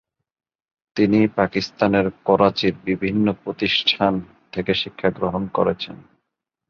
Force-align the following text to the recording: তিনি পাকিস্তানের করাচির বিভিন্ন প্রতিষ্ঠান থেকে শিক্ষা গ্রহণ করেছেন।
তিনি 0.95 1.19
পাকিস্তানের 1.35 2.07
করাচির 2.25 2.75
বিভিন্ন 2.85 3.33
প্রতিষ্ঠান 3.43 4.13
থেকে 4.51 4.71
শিক্ষা 4.73 5.09
গ্রহণ 5.09 5.43
করেছেন। 5.47 5.95